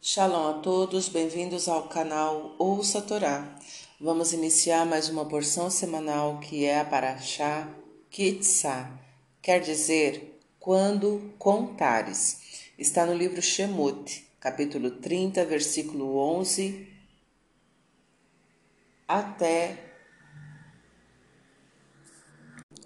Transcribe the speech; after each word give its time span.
Shalom 0.00 0.46
a 0.46 0.60
todos, 0.60 1.08
bem-vindos 1.08 1.66
ao 1.66 1.88
canal 1.88 2.54
Ouça 2.56 3.00
a 3.00 3.02
Torá. 3.02 3.58
Vamos 4.00 4.32
iniciar 4.32 4.86
mais 4.86 5.08
uma 5.08 5.26
porção 5.26 5.68
semanal 5.68 6.38
que 6.38 6.64
é 6.64 6.78
a 6.78 6.84
Paraxá 6.84 7.68
Kitzá, 8.08 8.96
quer 9.42 9.60
dizer, 9.60 10.40
quando 10.60 11.34
contares. 11.36 12.70
Está 12.78 13.04
no 13.04 13.12
livro 13.12 13.42
Shemot, 13.42 14.24
capítulo 14.38 14.92
30, 14.92 15.44
versículo 15.44 16.16
11 16.16 16.86
até 19.08 19.84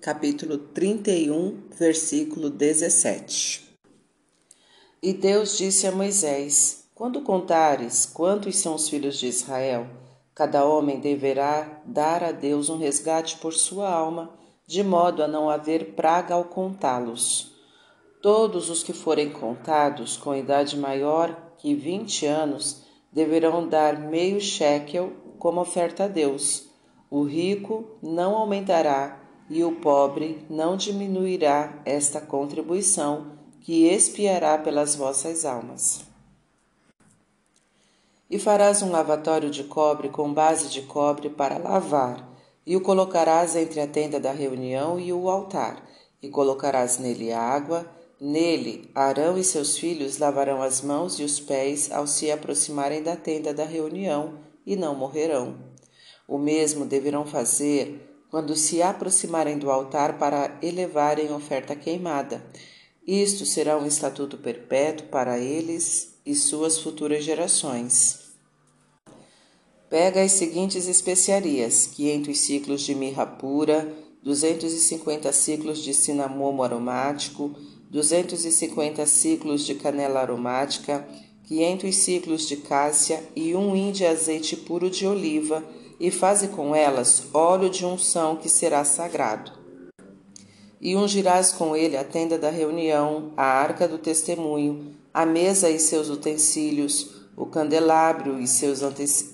capítulo 0.00 0.56
31, 0.56 1.68
versículo 1.78 2.48
17. 2.48 3.68
E 5.02 5.12
Deus 5.12 5.58
disse 5.58 5.86
a 5.86 5.92
Moisés: 5.92 6.81
Quando 7.02 7.20
contares 7.22 8.06
quantos 8.06 8.58
são 8.58 8.76
os 8.76 8.88
filhos 8.88 9.18
de 9.18 9.26
Israel, 9.26 9.88
cada 10.32 10.64
homem 10.64 11.00
deverá 11.00 11.82
dar 11.84 12.22
a 12.22 12.30
Deus 12.30 12.68
um 12.68 12.78
resgate 12.78 13.38
por 13.38 13.52
sua 13.54 13.92
alma, 13.92 14.30
de 14.68 14.84
modo 14.84 15.20
a 15.20 15.26
não 15.26 15.50
haver 15.50 15.94
praga 15.96 16.36
ao 16.36 16.44
contá-los. 16.44 17.56
Todos 18.22 18.70
os 18.70 18.84
que 18.84 18.92
forem 18.92 19.30
contados 19.30 20.16
com 20.16 20.32
idade 20.32 20.78
maior 20.78 21.54
que 21.58 21.74
vinte 21.74 22.24
anos 22.24 22.84
deverão 23.12 23.66
dar 23.66 23.98
meio 23.98 24.40
shekel 24.40 25.12
como 25.40 25.60
oferta 25.60 26.04
a 26.04 26.06
Deus. 26.06 26.68
O 27.10 27.24
rico 27.24 27.84
não 28.00 28.36
aumentará 28.36 29.20
e 29.50 29.64
o 29.64 29.72
pobre 29.72 30.46
não 30.48 30.76
diminuirá 30.76 31.82
esta 31.84 32.20
contribuição 32.20 33.32
que 33.60 33.88
expiará 33.88 34.56
pelas 34.56 34.94
vossas 34.94 35.44
almas. 35.44 36.11
E 38.32 38.38
farás 38.38 38.80
um 38.80 38.90
lavatório 38.90 39.50
de 39.50 39.62
cobre 39.62 40.08
com 40.08 40.32
base 40.32 40.70
de 40.70 40.80
cobre 40.80 41.28
para 41.28 41.58
lavar, 41.58 42.26
e 42.66 42.74
o 42.74 42.80
colocarás 42.80 43.54
entre 43.54 43.78
a 43.78 43.86
tenda 43.86 44.18
da 44.18 44.32
reunião 44.32 44.98
e 44.98 45.12
o 45.12 45.28
altar, 45.28 45.86
e 46.22 46.30
colocarás 46.30 46.96
nele 46.96 47.30
água. 47.30 47.86
Nele, 48.18 48.90
Arão 48.94 49.36
e 49.36 49.44
seus 49.44 49.76
filhos 49.76 50.16
lavarão 50.16 50.62
as 50.62 50.80
mãos 50.80 51.20
e 51.20 51.24
os 51.24 51.38
pés 51.40 51.92
ao 51.92 52.06
se 52.06 52.30
aproximarem 52.30 53.02
da 53.02 53.16
tenda 53.16 53.52
da 53.52 53.66
reunião, 53.66 54.38
e 54.64 54.76
não 54.76 54.94
morrerão. 54.94 55.58
O 56.26 56.38
mesmo 56.38 56.86
deverão 56.86 57.26
fazer 57.26 58.24
quando 58.30 58.56
se 58.56 58.80
aproximarem 58.80 59.58
do 59.58 59.70
altar 59.70 60.16
para 60.16 60.56
elevarem 60.62 61.30
oferta 61.34 61.76
queimada. 61.76 62.42
Isto 63.06 63.44
será 63.44 63.76
um 63.76 63.86
estatuto 63.86 64.38
perpétuo 64.38 65.08
para 65.08 65.38
eles 65.38 66.18
e 66.24 66.34
suas 66.34 66.78
futuras 66.78 67.24
gerações. 67.24 68.21
Pega 69.92 70.22
as 70.22 70.32
seguintes 70.32 70.88
especiarias: 70.88 71.86
500 71.86 72.38
ciclos 72.38 72.80
de 72.80 72.94
mirra 72.94 73.26
pura, 73.26 73.94
250 74.22 75.30
ciclos 75.34 75.84
de 75.84 75.92
cinamomo 75.92 76.62
aromático, 76.62 77.54
250 77.90 79.04
ciclos 79.04 79.66
de 79.66 79.74
canela 79.74 80.20
aromática, 80.20 81.06
500 81.46 81.94
ciclos 81.94 82.48
de 82.48 82.56
cássia 82.56 83.22
e 83.36 83.54
um 83.54 83.76
hin 83.76 83.92
de 83.92 84.06
azeite 84.06 84.56
puro 84.56 84.88
de 84.88 85.06
oliva 85.06 85.62
e 86.00 86.10
faze 86.10 86.48
com 86.48 86.74
elas 86.74 87.24
óleo 87.34 87.68
de 87.68 87.84
unção 87.84 88.36
que 88.36 88.48
será 88.48 88.86
sagrado. 88.86 89.52
E 90.80 90.96
ungirás 90.96 91.52
com 91.52 91.76
ele 91.76 91.98
a 91.98 92.04
tenda 92.04 92.38
da 92.38 92.48
reunião, 92.48 93.34
a 93.36 93.44
arca 93.44 93.86
do 93.86 93.98
testemunho, 93.98 94.94
a 95.12 95.26
mesa 95.26 95.68
e 95.68 95.78
seus 95.78 96.08
utensílios, 96.08 97.21
o 97.36 97.46
candelabro 97.46 98.40
e 98.40 98.46
seus 98.46 98.80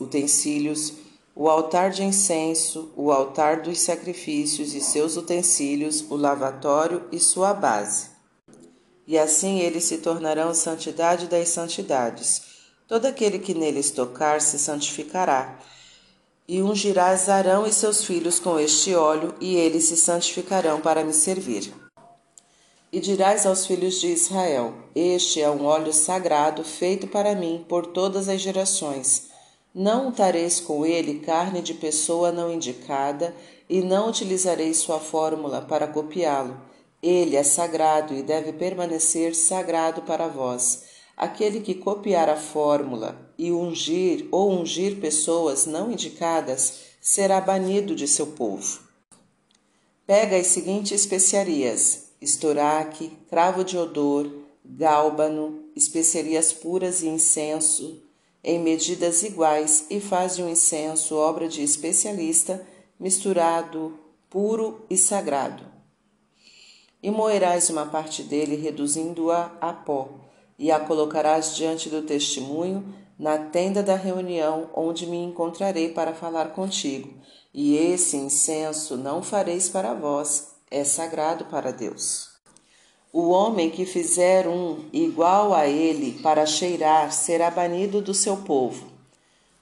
utensílios, 0.00 0.94
o 1.34 1.48
altar 1.48 1.90
de 1.90 2.02
incenso, 2.02 2.90
o 2.96 3.12
altar 3.12 3.62
dos 3.62 3.80
sacrifícios 3.80 4.74
e 4.74 4.80
seus 4.80 5.16
utensílios, 5.16 6.04
o 6.10 6.16
lavatório 6.16 7.04
e 7.12 7.18
sua 7.18 7.54
base. 7.54 8.10
E 9.06 9.18
assim 9.18 9.60
eles 9.60 9.84
se 9.84 9.98
tornarão 9.98 10.52
santidade 10.52 11.26
das 11.26 11.48
santidades. 11.48 12.42
Todo 12.86 13.06
aquele 13.06 13.38
que 13.38 13.54
neles 13.54 13.90
tocar 13.90 14.40
se 14.40 14.58
santificará 14.58 15.58
e 16.48 16.62
ungirás 16.62 17.28
Arão 17.28 17.66
e 17.66 17.72
seus 17.72 18.02
filhos 18.02 18.40
com 18.40 18.58
este 18.58 18.94
óleo, 18.94 19.34
e 19.38 19.54
eles 19.56 19.84
se 19.84 19.98
santificarão 19.98 20.80
para 20.80 21.04
me 21.04 21.12
servir. 21.12 21.74
E 22.90 23.00
dirás 23.00 23.44
aos 23.44 23.66
filhos 23.66 24.00
de 24.00 24.06
Israel: 24.06 24.72
Este 24.94 25.42
é 25.42 25.50
um 25.50 25.66
óleo 25.66 25.92
sagrado 25.92 26.64
feito 26.64 27.06
para 27.06 27.34
mim 27.34 27.64
por 27.68 27.86
todas 27.86 28.28
as 28.28 28.40
gerações. 28.40 29.28
Não 29.74 30.08
untareis 30.08 30.58
com 30.58 30.86
ele 30.86 31.20
carne 31.20 31.60
de 31.60 31.74
pessoa 31.74 32.32
não 32.32 32.50
indicada, 32.50 33.34
e 33.68 33.82
não 33.82 34.08
utilizareis 34.08 34.78
sua 34.78 34.98
fórmula 34.98 35.60
para 35.60 35.86
copiá-lo. 35.86 36.58
Ele 37.02 37.36
é 37.36 37.42
sagrado 37.42 38.14
e 38.14 38.22
deve 38.22 38.52
permanecer 38.54 39.34
sagrado 39.34 40.02
para 40.02 40.26
vós. 40.26 40.84
Aquele 41.14 41.60
que 41.60 41.74
copiar 41.74 42.30
a 42.30 42.36
fórmula 42.36 43.30
e 43.36 43.52
ungir 43.52 44.26
ou 44.32 44.50
ungir 44.50 44.98
pessoas 44.98 45.66
não 45.66 45.92
indicadas 45.92 46.86
será 47.00 47.38
banido 47.40 47.94
de 47.94 48.08
seu 48.08 48.28
povo. 48.28 48.80
Pega 50.06 50.38
as 50.38 50.46
seguintes 50.46 50.92
especiarias: 50.92 52.07
estoraque, 52.20 53.10
cravo 53.28 53.64
de 53.64 53.76
odor, 53.76 54.30
gálbano, 54.64 55.64
especiarias 55.74 56.52
puras 56.52 57.02
e 57.02 57.08
incenso, 57.08 58.02
em 58.42 58.58
medidas 58.58 59.22
iguais, 59.22 59.86
e 59.90 60.00
faz 60.00 60.38
um 60.38 60.48
incenso, 60.48 61.16
obra 61.16 61.48
de 61.48 61.62
especialista, 61.62 62.66
misturado, 62.98 63.98
puro 64.28 64.84
e 64.90 64.96
sagrado. 64.96 65.64
E 67.02 67.10
moerás 67.10 67.70
uma 67.70 67.86
parte 67.86 68.22
dele, 68.22 68.56
reduzindo-a 68.56 69.56
a 69.60 69.72
pó 69.72 70.08
e 70.58 70.70
a 70.70 70.80
colocarás 70.80 71.54
diante 71.54 71.88
do 71.88 72.02
testemunho 72.02 72.94
na 73.18 73.38
tenda 73.38 73.82
da 73.82 73.94
reunião, 73.94 74.70
onde 74.74 75.06
me 75.06 75.16
encontrarei 75.16 75.90
para 75.90 76.12
falar 76.12 76.52
contigo. 76.52 77.10
E 77.54 77.76
esse 77.76 78.16
incenso 78.16 78.96
não 78.96 79.22
fareis 79.22 79.68
para 79.68 79.94
vós, 79.94 80.57
é 80.70 80.84
sagrado 80.84 81.44
para 81.46 81.72
Deus. 81.72 82.28
O 83.12 83.30
homem 83.30 83.70
que 83.70 83.86
fizer 83.86 84.46
um 84.46 84.84
igual 84.92 85.54
a 85.54 85.66
ele 85.66 86.20
para 86.22 86.44
cheirar 86.44 87.10
será 87.10 87.50
banido 87.50 88.02
do 88.02 88.12
seu 88.12 88.36
povo. 88.36 88.86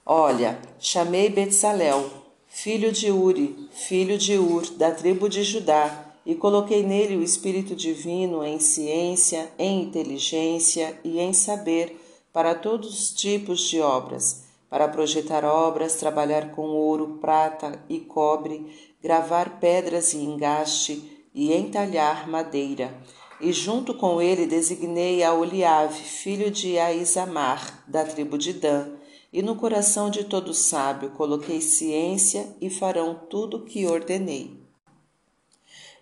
Olha, 0.05 0.59
chamei 0.79 1.29
Betsalel, 1.29 2.11
filho 2.49 2.91
de 2.91 3.11
Uri, 3.11 3.69
filho 3.71 4.19
de 4.19 4.37
Ur, 4.37 4.69
da 4.77 4.91
tribo 4.91 5.29
de 5.29 5.43
Judá, 5.43 6.07
e 6.25 6.35
coloquei 6.35 6.83
nele 6.83 7.17
o 7.17 7.23
Espírito 7.23 7.77
Divino 7.77 8.45
em 8.45 8.59
ciência, 8.59 9.49
em 9.57 9.83
inteligência 9.83 10.99
e 11.05 11.21
em 11.21 11.33
saber 11.33 12.01
para 12.33 12.55
todos 12.55 12.89
os 12.89 13.11
tipos 13.15 13.61
de 13.61 13.81
obras, 13.81 14.43
para 14.69 14.89
projetar 14.89 15.45
obras, 15.45 15.95
trabalhar 15.95 16.51
com 16.51 16.69
ouro, 16.69 17.19
prata 17.21 17.81
e 17.89 18.01
cobre, 18.01 18.67
gravar 19.07 19.61
pedras 19.61 20.15
e 20.15 20.17
engaste 20.17 21.29
e 21.33 21.53
entalhar 21.53 22.29
madeira. 22.29 22.93
E 23.41 23.53
junto 23.53 23.95
com 23.95 24.21
ele 24.21 24.47
designei 24.47 25.23
a 25.23 25.33
Oliave, 25.33 26.03
filho 26.03 26.51
de 26.51 26.77
Aizamar, 26.77 27.85
da 27.87 28.05
tribo 28.05 28.37
de 28.37 28.53
Dan, 28.53 28.95
e 29.33 29.43
no 29.43 29.55
coração 29.55 30.11
de 30.11 30.25
todo 30.25 30.53
sábio 30.53 31.11
coloquei 31.11 31.61
ciência 31.61 32.49
e 32.61 32.69
farão 32.69 33.15
tudo 33.31 33.59
o 33.59 33.65
que 33.65 33.87
ordenei. 33.87 34.61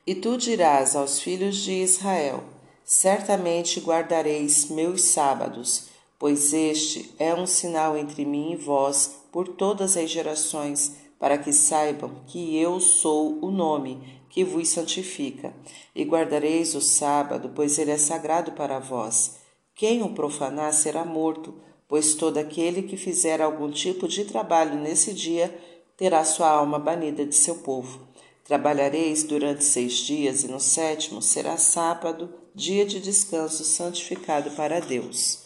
E 0.06 0.14
tu 0.14 0.38
dirás 0.38 0.96
aos 0.96 1.20
filhos 1.20 1.56
de 1.56 1.72
Israel: 1.72 2.42
Certamente 2.86 3.80
guardareis 3.80 4.70
meus 4.70 5.02
sábados, 5.02 5.88
pois 6.18 6.54
este 6.54 7.14
é 7.18 7.34
um 7.34 7.46
sinal 7.46 7.98
entre 7.98 8.24
mim 8.24 8.52
e 8.52 8.56
vós 8.56 9.16
por 9.30 9.48
todas 9.48 9.94
as 9.94 10.08
gerações, 10.08 11.03
para 11.24 11.38
que 11.38 11.54
saibam 11.54 12.22
que 12.26 12.58
eu 12.58 12.78
sou 12.78 13.38
o 13.40 13.50
nome 13.50 14.20
que 14.28 14.44
vos 14.44 14.68
santifica. 14.68 15.54
E 15.96 16.04
guardareis 16.04 16.74
o 16.74 16.82
sábado, 16.82 17.52
pois 17.54 17.78
ele 17.78 17.92
é 17.92 17.96
sagrado 17.96 18.52
para 18.52 18.78
vós. 18.78 19.36
Quem 19.74 20.02
o 20.02 20.10
profanar 20.10 20.74
será 20.74 21.02
morto, 21.02 21.54
pois 21.88 22.14
todo 22.14 22.36
aquele 22.36 22.82
que 22.82 22.98
fizer 22.98 23.40
algum 23.40 23.70
tipo 23.70 24.06
de 24.06 24.26
trabalho 24.26 24.78
nesse 24.78 25.14
dia 25.14 25.58
terá 25.96 26.22
sua 26.26 26.50
alma 26.50 26.78
banida 26.78 27.24
de 27.24 27.34
seu 27.34 27.54
povo. 27.54 28.06
Trabalhareis 28.44 29.24
durante 29.24 29.64
seis 29.64 29.94
dias, 29.94 30.44
e 30.44 30.48
no 30.48 30.60
sétimo 30.60 31.22
será 31.22 31.56
sábado, 31.56 32.34
dia 32.54 32.84
de 32.84 33.00
descanso 33.00 33.64
santificado 33.64 34.50
para 34.50 34.78
Deus. 34.78 35.44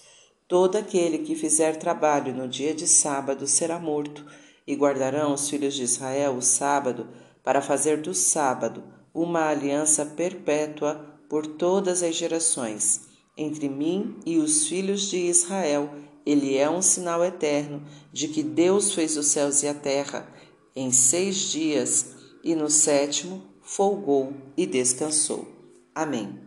Todo 0.49 0.75
aquele 0.75 1.19
que 1.19 1.37
fizer 1.37 1.77
trabalho 1.77 2.35
no 2.35 2.49
dia 2.49 2.75
de 2.75 2.89
sábado 2.89 3.47
será 3.47 3.79
morto, 3.79 4.27
e 4.69 4.77
guardarão 4.77 5.33
os 5.33 5.51
filhos 5.51 5.75
de 5.75 5.83
Israel 5.83 6.37
o 6.37 6.43
sábado, 6.43 7.09
para 7.43 7.61
fazer 7.61 8.03
do 8.03 8.15
sábado 8.15 8.85
uma 9.13 9.49
aliança 9.49 10.05
perpétua 10.05 11.19
por 11.29 11.47
todas 11.47 12.03
as 12.03 12.15
gerações, 12.15 13.09
entre 13.37 13.69
mim 13.69 14.21
e 14.25 14.37
os 14.39 14.69
filhos 14.69 15.09
de 15.09 15.17
Israel 15.17 15.91
ele 16.29 16.59
é 16.59 16.69
um 16.69 16.83
sinal 16.83 17.25
eterno 17.25 17.83
de 18.13 18.29
que 18.29 18.43
Deus 18.43 18.93
fez 18.93 19.17
os 19.17 19.29
céus 19.29 19.63
e 19.63 19.67
a 19.67 19.73
terra 19.73 20.29
em 20.77 20.93
seis 20.93 21.37
dias 21.37 22.11
e 22.45 22.55
no 22.55 22.69
sétimo 22.69 23.43
folgou 23.63 24.35
e 24.55 24.67
descansou. 24.67 25.49
Amém. 25.95 26.39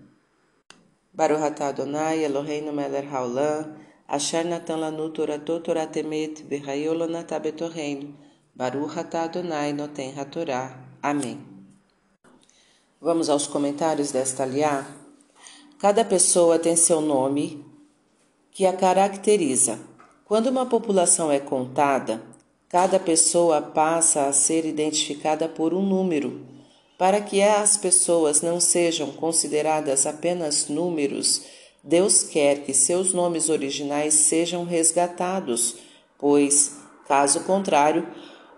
Baruch 1.12 1.42
atah 1.42 1.70
Adonai 1.70 2.24
Eloheinu 2.24 2.72
melech 2.72 3.08
haolam 3.08 3.81
asher 4.16 4.46
natan 4.46 4.80
lanu 4.84 5.06
toratot 5.16 5.62
toratemet 5.66 6.34
v'hayolo 6.50 7.06
natabetorreino 7.16 8.10
Baruch 8.54 8.98
atah 8.98 9.24
Adonai 9.24 9.74
hatorá. 10.18 10.78
Amém. 11.02 11.40
Vamos 13.00 13.30
aos 13.30 13.48
comentários 13.48 14.12
desta 14.12 14.44
aliá. 14.44 14.86
Cada 15.80 16.04
pessoa 16.04 16.60
tem 16.60 16.76
seu 16.76 17.00
nome 17.00 17.66
que 18.52 18.66
a 18.66 18.74
caracteriza. 18.74 19.80
Quando 20.26 20.48
uma 20.48 20.66
população 20.66 21.32
é 21.32 21.40
contada, 21.40 22.22
cada 22.68 23.00
pessoa 23.00 23.62
passa 23.62 24.28
a 24.28 24.34
ser 24.34 24.66
identificada 24.66 25.48
por 25.48 25.74
um 25.74 25.82
número, 25.82 26.46
para 26.98 27.22
que 27.22 27.42
as 27.42 27.78
pessoas 27.78 28.42
não 28.42 28.60
sejam 28.60 29.12
consideradas 29.14 30.06
apenas 30.06 30.68
números. 30.68 31.42
Deus 31.84 32.24
quer 32.24 32.64
que 32.64 32.74
seus 32.74 33.14
nomes 33.14 33.50
originais 33.50 34.14
sejam 34.14 34.64
resgatados, 34.64 35.76
pois, 36.18 36.78
caso 37.08 37.42
contrário, 37.42 38.08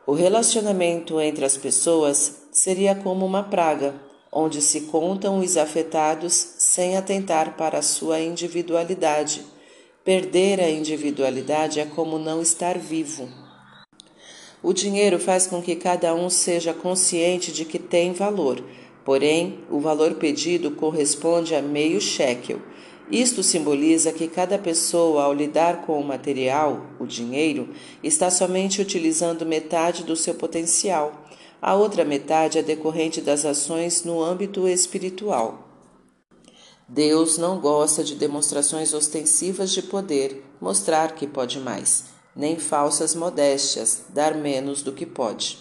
o 0.06 0.14
relacionamento 0.14 1.20
entre 1.22 1.46
as 1.46 1.58
pessoas 1.58 2.44
seria 2.52 2.94
como 2.94 3.26
uma 3.26 3.44
praga, 3.44 3.96
onde 4.32 4.62
se 4.62 4.82
contam 4.82 5.40
os 5.40 5.58
afetados 5.58 6.34
sem 6.34 6.98
atentar 6.98 7.56
para 7.56 7.80
a 7.80 7.84
sua 7.84 8.20
individualidade 8.20 9.54
Perder 10.04 10.60
a 10.60 10.70
individualidade 10.70 11.80
é 11.80 11.86
como 11.86 12.20
não 12.20 12.42
estar 12.42 12.78
vivo. 12.78 13.30
O 14.62 14.74
dinheiro 14.74 15.18
faz 15.18 15.48
com 15.48 15.62
que 15.62 15.78
cada 15.78 16.14
um 16.14 16.30
seja 16.30 16.74
consciente 16.74 17.54
de 17.54 17.64
que 17.64 17.80
tem 17.80 18.12
valor, 18.12 18.62
porém, 19.06 19.60
o 19.72 19.80
valor 19.80 20.16
pedido 20.16 20.72
corresponde 20.72 21.56
a 21.56 21.62
meio 21.62 22.02
shekel. 22.02 22.60
Isto 23.12 23.44
simboliza 23.44 24.14
que 24.14 24.28
cada 24.28 24.58
pessoa, 24.58 25.24
ao 25.24 25.34
lidar 25.34 25.82
com 25.82 26.00
o 26.00 26.06
material, 26.06 26.86
o 27.00 27.06
dinheiro, 27.06 27.70
está 28.02 28.32
somente 28.32 28.82
utilizando 28.82 29.46
metade 29.46 30.04
do 30.04 30.16
seu 30.16 30.34
potencial. 30.36 31.26
A 31.62 31.76
outra 31.76 32.06
metade 32.06 32.58
é 32.58 32.64
decorrente 32.64 33.22
das 33.22 33.46
ações 33.46 34.04
no 34.04 34.24
âmbito 34.24 34.68
espiritual. 34.68 35.68
Deus 36.88 37.38
não 37.38 37.60
gosta 37.60 38.04
de 38.04 38.16
demonstrações 38.16 38.94
ostensivas 38.94 39.72
de 39.72 39.82
poder, 39.82 40.44
mostrar 40.60 41.14
que 41.16 41.26
pode 41.26 41.60
mais, 41.60 42.06
nem 42.36 42.58
falsas 42.58 43.16
modéstias, 43.16 44.04
dar 44.10 44.36
menos 44.36 44.82
do 44.82 44.92
que 44.92 45.06
pode. 45.06 45.60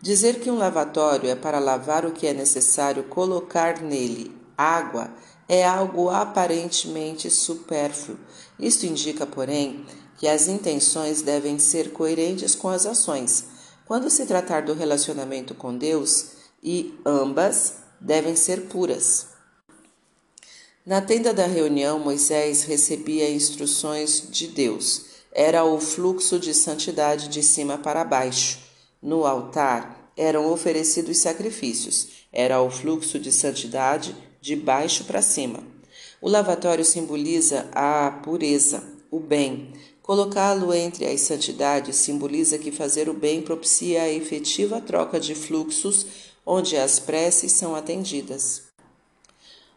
Dizer 0.00 0.40
que 0.40 0.50
um 0.50 0.58
lavatório 0.58 1.28
é 1.28 1.34
para 1.34 1.58
lavar 1.58 2.06
o 2.06 2.12
que 2.12 2.26
é 2.26 2.32
necessário 2.32 3.04
colocar 3.04 3.82
nele 3.82 4.30
água 4.56 5.10
é 5.48 5.64
algo 5.64 6.10
aparentemente 6.10 7.30
supérfluo. 7.30 8.18
Isto 8.58 8.84
indica, 8.84 9.26
porém, 9.26 9.86
que 10.18 10.28
as 10.28 10.46
intenções 10.46 11.22
devem 11.22 11.58
ser 11.58 11.92
coerentes 11.92 12.54
com 12.54 12.68
as 12.68 12.84
ações. 12.84 13.44
Quando 13.86 14.10
se 14.10 14.26
tratar 14.26 14.62
do 14.62 14.74
relacionamento 14.74 15.54
com 15.54 15.76
Deus, 15.76 16.38
e 16.62 16.94
ambas 17.06 17.74
devem 18.00 18.36
ser 18.36 18.62
puras. 18.68 19.28
Na 20.84 21.00
tenda 21.00 21.32
da 21.32 21.46
reunião, 21.46 21.98
Moisés 21.98 22.64
recebia 22.64 23.30
instruções 23.30 24.28
de 24.30 24.48
Deus. 24.48 25.06
Era 25.32 25.64
o 25.64 25.80
fluxo 25.80 26.38
de 26.38 26.52
santidade 26.54 27.28
de 27.28 27.42
cima 27.42 27.78
para 27.78 28.04
baixo. 28.04 28.58
No 29.00 29.24
altar 29.26 30.12
eram 30.16 30.50
oferecidos 30.50 31.18
sacrifícios. 31.18 32.08
Era 32.32 32.60
o 32.60 32.70
fluxo 32.70 33.18
de 33.18 33.30
santidade 33.30 34.16
de 34.48 34.56
baixo 34.56 35.04
para 35.04 35.20
cima. 35.20 35.62
O 36.22 36.28
lavatório 36.28 36.82
simboliza 36.82 37.68
a 37.74 38.10
pureza, 38.24 38.82
o 39.10 39.20
bem. 39.20 39.74
Colocá-lo 40.00 40.72
entre 40.72 41.04
as 41.04 41.20
santidades 41.20 41.96
simboliza 41.96 42.56
que 42.56 42.72
fazer 42.72 43.10
o 43.10 43.12
bem 43.12 43.42
propicia 43.42 44.04
a 44.04 44.08
efetiva 44.10 44.80
troca 44.80 45.20
de 45.20 45.34
fluxos 45.34 46.06
onde 46.46 46.78
as 46.78 46.98
preces 46.98 47.52
são 47.52 47.74
atendidas. 47.74 48.62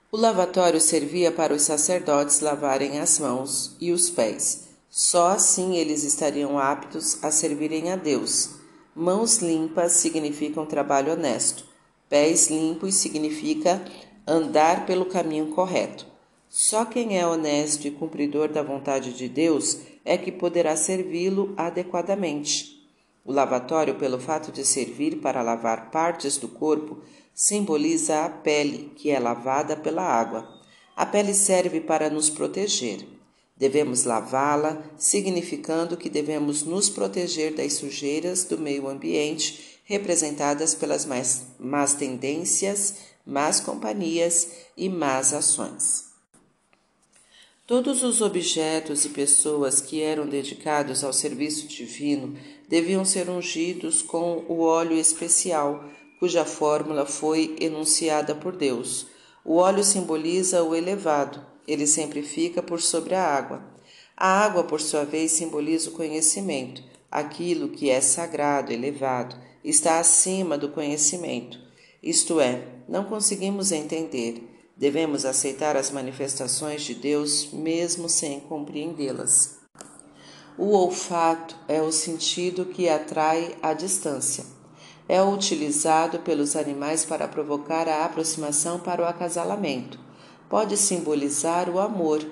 O 0.09 0.15
lavatório 0.15 0.79
servia 0.79 1.33
para 1.33 1.53
os 1.53 1.63
sacerdotes 1.63 2.39
lavarem 2.39 2.97
as 2.97 3.19
mãos 3.19 3.75
e 3.77 3.91
os 3.91 4.09
pés. 4.09 4.69
Só 4.89 5.31
assim 5.31 5.75
eles 5.75 6.05
estariam 6.05 6.57
aptos 6.57 7.21
a 7.21 7.29
servirem 7.29 7.91
a 7.91 7.97
Deus. 7.97 8.51
Mãos 8.95 9.39
limpas 9.39 9.91
significam 9.93 10.65
trabalho 10.65 11.11
honesto. 11.11 11.65
Pés 12.07 12.49
limpos 12.49 12.95
significa 12.95 13.81
andar 14.31 14.85
pelo 14.85 15.05
caminho 15.05 15.47
correto. 15.47 16.05
Só 16.47 16.85
quem 16.85 17.17
é 17.17 17.27
honesto 17.27 17.85
e 17.87 17.91
cumpridor 17.91 18.49
da 18.49 18.63
vontade 18.63 19.13
de 19.13 19.27
Deus 19.27 19.79
é 20.03 20.17
que 20.17 20.31
poderá 20.31 20.75
servi-lo 20.75 21.53
adequadamente. 21.57 22.81
O 23.23 23.31
lavatório, 23.31 23.95
pelo 23.95 24.19
fato 24.19 24.51
de 24.51 24.65
servir 24.65 25.17
para 25.17 25.41
lavar 25.41 25.91
partes 25.91 26.37
do 26.37 26.47
corpo, 26.47 26.99
simboliza 27.33 28.25
a 28.25 28.29
pele, 28.29 28.91
que 28.95 29.11
é 29.11 29.19
lavada 29.19 29.75
pela 29.75 30.01
água. 30.01 30.47
A 30.95 31.05
pele 31.05 31.33
serve 31.33 31.79
para 31.81 32.09
nos 32.09 32.29
proteger. 32.29 33.05
Devemos 33.55 34.05
lavá-la, 34.05 34.81
significando 34.97 35.95
que 35.95 36.09
devemos 36.09 36.63
nos 36.63 36.89
proteger 36.89 37.53
das 37.53 37.73
sujeiras 37.73 38.43
do 38.43 38.57
meio 38.57 38.87
ambiente, 38.87 39.79
representadas 39.85 40.73
pelas 40.73 41.05
mais, 41.05 41.43
más 41.59 41.93
tendências, 41.93 43.10
más 43.25 43.59
companhias 43.59 44.49
e 44.77 44.89
más 44.89 45.33
ações. 45.33 46.11
Todos 47.65 48.03
os 48.03 48.21
objetos 48.21 49.05
e 49.05 49.09
pessoas 49.09 49.79
que 49.79 50.01
eram 50.01 50.27
dedicados 50.27 51.03
ao 51.03 51.13
serviço 51.13 51.67
divino 51.67 52.35
deviam 52.67 53.05
ser 53.05 53.29
ungidos 53.29 54.01
com 54.01 54.43
o 54.49 54.61
óleo 54.61 54.97
especial 54.97 55.83
cuja 56.19 56.45
fórmula 56.45 57.05
foi 57.05 57.55
enunciada 57.59 58.35
por 58.35 58.55
Deus. 58.55 59.07
O 59.43 59.55
óleo 59.55 59.83
simboliza 59.83 60.61
o 60.61 60.75
elevado, 60.75 61.43
ele 61.67 61.87
sempre 61.87 62.21
fica 62.21 62.61
por 62.61 62.79
sobre 62.79 63.15
a 63.15 63.23
água. 63.23 63.63
A 64.15 64.43
água, 64.45 64.63
por 64.63 64.79
sua 64.79 65.03
vez, 65.03 65.31
simboliza 65.31 65.89
o 65.89 65.93
conhecimento, 65.93 66.83
aquilo 67.09 67.69
que 67.69 67.89
é 67.89 67.99
sagrado, 68.01 68.71
elevado, 68.71 69.35
está 69.63 69.97
acima 69.99 70.57
do 70.57 70.69
conhecimento. 70.69 71.57
Isto 72.03 72.39
é, 72.39 72.67
não 72.91 73.05
conseguimos 73.05 73.71
entender, 73.71 74.69
devemos 74.77 75.25
aceitar 75.25 75.75
as 75.75 75.89
manifestações 75.89 76.83
de 76.83 76.93
Deus 76.93 77.51
mesmo 77.51 78.07
sem 78.07 78.39
compreendê-las. 78.39 79.57
O 80.55 80.75
olfato 80.75 81.55
é 81.67 81.81
o 81.81 81.91
sentido 81.91 82.65
que 82.65 82.87
atrai 82.87 83.57
a 83.63 83.73
distância 83.73 84.61
é 85.11 85.21
utilizado 85.21 86.19
pelos 86.19 86.55
animais 86.55 87.03
para 87.03 87.27
provocar 87.27 87.85
a 87.89 88.05
aproximação 88.05 88.79
para 88.79 89.01
o 89.01 89.05
acasalamento. 89.05 89.99
Pode 90.49 90.77
simbolizar 90.77 91.69
o 91.69 91.79
amor. 91.79 92.25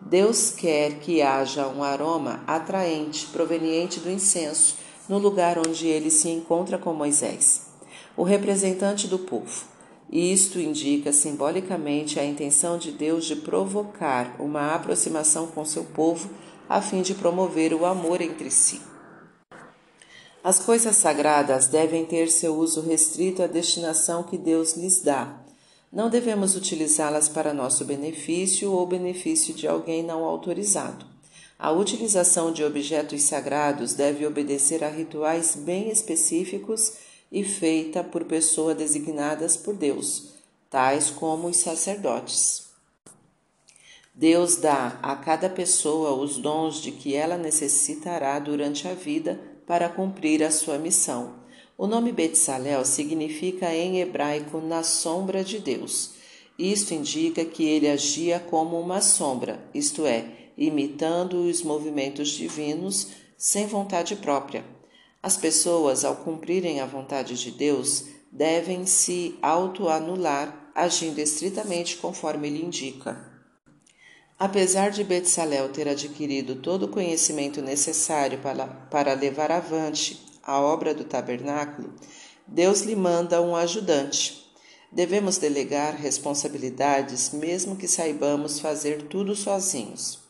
Deus 0.00 0.50
quer 0.50 0.98
que 0.98 1.22
haja 1.22 1.68
um 1.68 1.80
aroma 1.80 2.42
atraente 2.44 3.26
proveniente 3.26 4.00
do 4.00 4.10
incenso 4.10 4.78
no 5.08 5.16
lugar 5.16 5.58
onde 5.58 5.86
ele 5.86 6.10
se 6.10 6.28
encontra 6.28 6.76
com 6.76 6.92
Moisés, 6.92 7.68
o 8.16 8.24
representante 8.24 9.06
do 9.06 9.20
povo. 9.20 9.77
Isto 10.10 10.58
indica 10.58 11.12
simbolicamente 11.12 12.18
a 12.18 12.24
intenção 12.24 12.78
de 12.78 12.90
Deus 12.90 13.26
de 13.26 13.36
provocar 13.36 14.36
uma 14.40 14.74
aproximação 14.74 15.48
com 15.48 15.64
seu 15.64 15.84
povo 15.84 16.30
a 16.68 16.80
fim 16.80 17.02
de 17.02 17.14
promover 17.14 17.74
o 17.74 17.84
amor 17.84 18.20
entre 18.20 18.50
si. 18.50 18.80
As 20.42 20.58
coisas 20.58 20.96
sagradas 20.96 21.66
devem 21.66 22.06
ter 22.06 22.30
seu 22.30 22.56
uso 22.56 22.80
restrito 22.80 23.42
à 23.42 23.46
destinação 23.46 24.22
que 24.22 24.38
Deus 24.38 24.76
lhes 24.76 25.02
dá. 25.02 25.40
Não 25.92 26.08
devemos 26.08 26.54
utilizá-las 26.56 27.28
para 27.28 27.52
nosso 27.52 27.84
benefício 27.84 28.72
ou 28.72 28.86
benefício 28.86 29.52
de 29.52 29.66
alguém 29.66 30.02
não 30.02 30.24
autorizado. 30.24 31.04
A 31.58 31.72
utilização 31.72 32.52
de 32.52 32.62
objetos 32.62 33.22
sagrados 33.22 33.92
deve 33.92 34.24
obedecer 34.24 34.84
a 34.84 34.88
rituais 34.88 35.56
bem 35.56 35.90
específicos 35.90 36.92
e 37.30 37.44
feita 37.44 38.02
por 38.02 38.24
pessoas 38.24 38.76
designadas 38.76 39.56
por 39.56 39.74
Deus, 39.74 40.34
tais 40.70 41.10
como 41.10 41.48
os 41.48 41.58
sacerdotes. 41.58 42.68
Deus 44.14 44.56
dá 44.56 44.98
a 45.00 45.14
cada 45.14 45.48
pessoa 45.48 46.12
os 46.12 46.38
dons 46.38 46.82
de 46.82 46.90
que 46.90 47.14
ela 47.14 47.38
necessitará 47.38 48.38
durante 48.38 48.88
a 48.88 48.94
vida 48.94 49.40
para 49.64 49.88
cumprir 49.88 50.42
a 50.42 50.50
sua 50.50 50.78
missão. 50.78 51.34
O 51.76 51.86
nome 51.86 52.10
Betsalel 52.10 52.84
significa 52.84 53.72
em 53.72 54.00
hebraico 54.00 54.58
na 54.60 54.82
sombra 54.82 55.44
de 55.44 55.60
Deus. 55.60 56.14
Isto 56.58 56.94
indica 56.94 57.44
que 57.44 57.64
ele 57.64 57.88
agia 57.88 58.40
como 58.40 58.80
uma 58.80 59.00
sombra, 59.00 59.62
isto 59.72 60.04
é, 60.04 60.24
imitando 60.56 61.34
os 61.48 61.62
movimentos 61.62 62.30
divinos 62.30 63.10
sem 63.36 63.68
vontade 63.68 64.16
própria. 64.16 64.64
As 65.22 65.36
pessoas, 65.36 66.04
ao 66.04 66.16
cumprirem 66.16 66.80
a 66.80 66.86
vontade 66.86 67.34
de 67.34 67.50
Deus, 67.50 68.04
devem 68.30 68.86
se 68.86 69.36
autoanular, 69.42 70.70
agindo 70.74 71.18
estritamente 71.18 71.96
conforme 71.96 72.48
ele 72.48 72.64
indica. 72.64 73.28
Apesar 74.38 74.90
de 74.90 75.02
Betsalel 75.02 75.70
ter 75.70 75.88
adquirido 75.88 76.56
todo 76.56 76.84
o 76.84 76.88
conhecimento 76.88 77.60
necessário 77.60 78.38
para, 78.38 78.68
para 78.68 79.12
levar 79.12 79.50
avante 79.50 80.24
a 80.44 80.60
obra 80.60 80.94
do 80.94 81.02
tabernáculo, 81.02 81.92
Deus 82.46 82.82
lhe 82.82 82.94
manda 82.94 83.42
um 83.42 83.56
ajudante. 83.56 84.46
Devemos 84.92 85.36
delegar 85.38 85.96
responsabilidades, 85.96 87.30
mesmo 87.32 87.76
que 87.76 87.88
saibamos 87.88 88.60
fazer 88.60 89.02
tudo 89.08 89.34
sozinhos. 89.34 90.20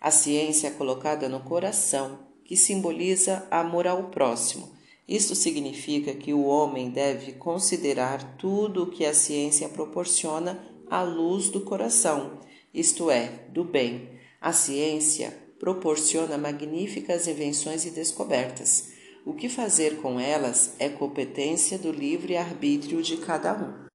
A 0.00 0.12
ciência 0.12 0.68
é 0.68 0.70
colocada 0.70 1.28
no 1.28 1.40
coração, 1.40 2.20
que 2.46 2.56
simboliza 2.56 3.46
amor 3.50 3.86
ao 3.86 4.04
próximo. 4.04 4.74
Isto 5.06 5.34
significa 5.34 6.14
que 6.14 6.32
o 6.32 6.44
homem 6.44 6.90
deve 6.90 7.32
considerar 7.32 8.36
tudo 8.38 8.84
o 8.84 8.90
que 8.90 9.04
a 9.04 9.12
ciência 9.12 9.68
proporciona 9.68 10.64
à 10.88 11.02
luz 11.02 11.48
do 11.48 11.60
coração 11.60 12.38
isto 12.76 13.10
é, 13.10 13.32
do 13.48 13.64
bem. 13.64 14.06
A 14.38 14.52
ciência 14.52 15.34
proporciona 15.58 16.36
magníficas 16.36 17.26
invenções 17.26 17.86
e 17.86 17.90
descobertas. 17.90 18.90
O 19.24 19.32
que 19.32 19.48
fazer 19.48 19.96
com 20.02 20.20
elas 20.20 20.74
é 20.78 20.90
competência 20.90 21.78
do 21.78 21.90
livre 21.90 22.36
arbítrio 22.36 23.00
de 23.00 23.16
cada 23.16 23.54
um. 23.54 23.86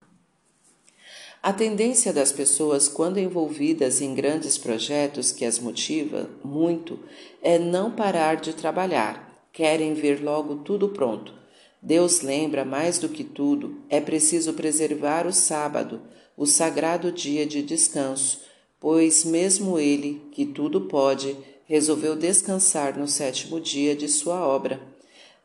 A 1.43 1.53
tendência 1.53 2.11
das 2.11 2.31
pessoas, 2.31 2.87
quando 2.87 3.19
envolvidas 3.19 4.01
em 4.01 4.15
grandes 4.15 4.57
projetos 4.57 5.31
que 5.31 5.45
as 5.45 5.59
motiva 5.59 6.27
muito, 6.51 6.99
é 7.41 7.57
não 7.57 7.91
parar 7.91 8.35
de 8.35 8.53
trabalhar. 8.53 9.47
Querem 9.53 9.93
ver 9.93 10.21
logo 10.21 10.57
tudo 10.57 10.89
pronto. 10.89 11.33
Deus 11.81 12.21
lembra 12.21 12.65
mais 12.65 12.99
do 12.99 13.07
que 13.07 13.23
tudo: 13.23 13.77
é 13.89 14.01
preciso 14.01 14.53
preservar 14.53 15.25
o 15.25 15.31
sábado, 15.31 16.01
o 16.35 16.45
sagrado 16.45 17.11
dia 17.11 17.45
de 17.45 17.61
descanso, 17.61 18.41
pois 18.79 19.23
mesmo 19.23 19.79
ele, 19.79 20.21
que 20.31 20.45
tudo 20.45 20.81
pode, 20.81 21.35
resolveu 21.65 22.15
descansar 22.15 22.99
no 22.99 23.07
sétimo 23.07 23.59
dia 23.59 23.95
de 23.95 24.07
sua 24.07 24.45
obra. 24.45 24.90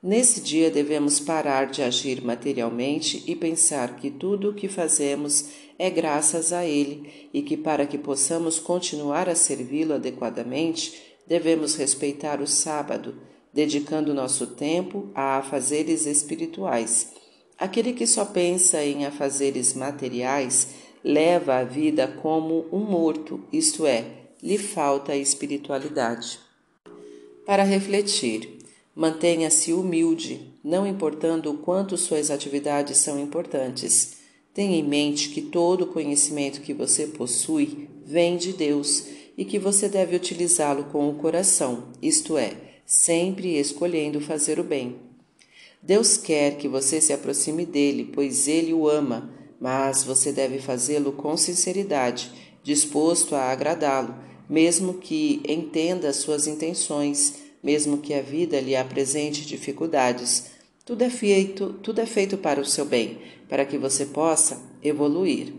Nesse 0.07 0.41
dia 0.41 0.71
devemos 0.71 1.19
parar 1.19 1.67
de 1.67 1.83
agir 1.83 2.23
materialmente 2.23 3.25
e 3.27 3.35
pensar 3.35 3.97
que 3.97 4.09
tudo 4.09 4.51
o 4.51 4.55
que 4.55 4.69
fazemos 4.69 5.47
é 5.77 5.91
graças 5.91 6.53
a 6.53 6.65
Ele 6.65 7.29
e 7.35 7.43
que, 7.43 7.57
para 7.57 7.85
que 7.85 7.99
possamos 7.99 8.61
continuar 8.61 9.29
a 9.29 9.35
servi-lo 9.35 9.95
adequadamente, 9.95 10.95
devemos 11.27 11.75
respeitar 11.75 12.41
o 12.41 12.47
sábado, 12.47 13.17
dedicando 13.53 14.15
nosso 14.15 14.47
tempo 14.47 15.11
a 15.13 15.39
afazeres 15.39 16.07
espirituais. 16.07 17.13
Aquele 17.59 17.93
que 17.93 18.07
só 18.07 18.25
pensa 18.25 18.85
em 18.85 19.07
afazeres 19.07 19.75
materiais 19.75 20.69
leva 21.03 21.57
a 21.57 21.65
vida 21.65 22.07
como 22.23 22.67
um 22.71 22.79
morto, 22.79 23.41
isto 23.53 23.85
é, 23.85 24.05
lhe 24.41 24.57
falta 24.57 25.11
a 25.11 25.17
espiritualidade. 25.17 26.39
Para 27.45 27.65
refletir, 27.65 28.56
mantenha-se 28.97 29.73
humilde, 29.73 30.41
não 30.65 30.87
importando 30.87 31.53
o 31.53 31.59
quanto 31.59 31.97
suas 31.97 32.31
atividades 32.31 32.97
são 32.97 33.21
importantes. 33.21 34.17
Tenha 34.53 34.77
em 34.77 34.83
mente 34.83 35.29
que 35.29 35.43
todo 35.43 35.83
o 35.83 35.87
conhecimento 35.89 36.63
que 36.63 36.73
você 36.73 37.07
possui 37.07 37.89
vem 38.05 38.37
de 38.37 38.53
Deus 38.53 39.05
e 39.37 39.45
que 39.45 39.59
você 39.59 39.89
deve 39.89 40.17
utilizá-lo 40.17 40.85
com 40.85 41.09
o 41.09 41.15
coração, 41.15 41.93
isto 42.01 42.39
é, 42.39 42.57
sempre 42.87 43.59
escolhendo 43.59 44.21
fazer 44.21 44.59
o 44.59 44.65
bem. 44.65 44.97
Deus 45.83 46.17
quer 46.17 46.57
que 46.57 46.67
você 46.67 47.01
se 47.01 47.13
aproxime 47.13 47.67
dele, 47.67 48.11
pois 48.13 48.49
ele 48.49 48.73
o 48.73 48.89
ama 48.89 49.37
mas 49.61 50.05
você 50.05 50.33
deve 50.33 50.59
fazê-lo 50.59 51.13
com 51.13 51.37
sinceridade, 51.37 52.31
disposto 52.63 53.35
a 53.35 53.51
agradá-lo, 53.51 54.15
mesmo 54.49 54.95
que 54.95 55.43
entenda 55.49 56.13
suas 56.13 56.47
intenções, 56.47 57.46
mesmo 57.67 57.99
que 57.99 58.15
a 58.15 58.23
vida 58.23 58.61
lhe 58.61 58.77
apresente 58.77 59.45
dificuldades. 59.45 60.53
Tudo 60.85 61.03
é 61.03 61.11
feito, 61.11 61.73
tudo 61.83 62.01
é 62.01 62.07
feito 62.07 62.39
para 62.39 62.61
o 62.61 62.65
seu 62.65 62.85
bem, 62.85 63.19
para 63.49 63.65
que 63.65 63.77
você 63.77 64.07
possa 64.07 64.63
evoluir. 64.81 65.53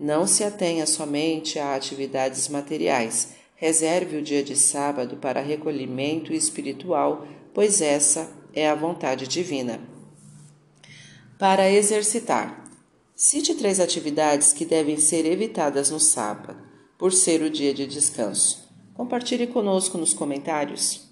Não 0.00 0.26
se 0.26 0.42
atenha 0.42 0.86
somente 0.86 1.58
a 1.58 1.74
atividades 1.74 2.48
materiais. 2.48 3.34
Reserve 3.54 4.16
o 4.16 4.22
dia 4.22 4.42
de 4.42 4.56
sábado 4.56 5.18
para 5.18 5.42
recolhimento 5.42 6.32
espiritual, 6.32 7.26
pois 7.52 7.82
essa 7.82 8.32
é 8.54 8.66
a 8.66 8.74
vontade 8.74 9.28
divina. 9.28 9.78
Para 11.38 11.70
exercitar, 11.70 12.62
Cite 13.14 13.54
três 13.54 13.78
atividades 13.78 14.52
que 14.52 14.64
devem 14.64 14.96
ser 14.96 15.24
evitadas 15.26 15.90
no 15.90 16.00
sábado, 16.00 16.56
por 16.98 17.12
ser 17.12 17.40
o 17.40 17.48
dia 17.48 17.72
de 17.72 17.86
descanso. 17.86 18.68
Compartilhe 18.94 19.46
conosco 19.46 19.96
nos 19.96 20.12
comentários. 20.12 21.11